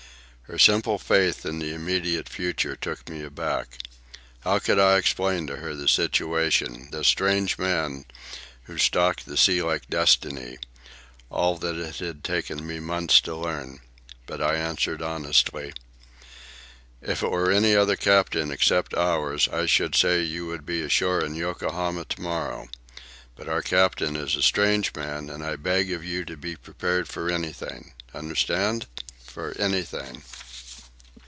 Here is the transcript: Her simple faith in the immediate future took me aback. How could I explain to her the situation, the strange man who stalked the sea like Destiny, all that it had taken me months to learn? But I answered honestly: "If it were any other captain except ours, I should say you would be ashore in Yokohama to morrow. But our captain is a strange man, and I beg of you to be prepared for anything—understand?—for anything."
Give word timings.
Her 0.51 0.59
simple 0.59 0.97
faith 0.99 1.45
in 1.45 1.59
the 1.59 1.73
immediate 1.73 2.27
future 2.27 2.75
took 2.75 3.07
me 3.07 3.23
aback. 3.23 3.77
How 4.41 4.59
could 4.59 4.79
I 4.79 4.97
explain 4.97 5.47
to 5.47 5.55
her 5.55 5.73
the 5.73 5.87
situation, 5.87 6.89
the 6.91 7.05
strange 7.05 7.57
man 7.57 8.03
who 8.63 8.77
stalked 8.77 9.25
the 9.25 9.37
sea 9.37 9.61
like 9.63 9.89
Destiny, 9.89 10.57
all 11.29 11.55
that 11.59 11.77
it 11.77 11.99
had 12.05 12.21
taken 12.25 12.67
me 12.67 12.81
months 12.81 13.21
to 13.21 13.33
learn? 13.33 13.79
But 14.25 14.41
I 14.41 14.55
answered 14.55 15.01
honestly: 15.01 15.71
"If 17.01 17.23
it 17.23 17.31
were 17.31 17.49
any 17.49 17.73
other 17.73 17.95
captain 17.95 18.51
except 18.51 18.93
ours, 18.93 19.47
I 19.47 19.65
should 19.67 19.95
say 19.95 20.19
you 20.21 20.47
would 20.47 20.65
be 20.65 20.81
ashore 20.81 21.23
in 21.23 21.35
Yokohama 21.35 22.03
to 22.03 22.21
morrow. 22.21 22.67
But 23.37 23.47
our 23.47 23.61
captain 23.61 24.17
is 24.17 24.35
a 24.35 24.41
strange 24.41 24.93
man, 24.95 25.29
and 25.29 25.45
I 25.45 25.55
beg 25.55 25.93
of 25.93 26.03
you 26.03 26.25
to 26.25 26.35
be 26.35 26.57
prepared 26.57 27.07
for 27.07 27.31
anything—understand?—for 27.31 29.55
anything." 29.57 30.21